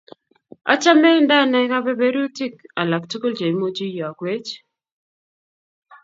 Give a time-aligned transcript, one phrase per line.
[0.73, 4.49] Achome ndanai kabeberutik alak tugul cheimuchi iyokwech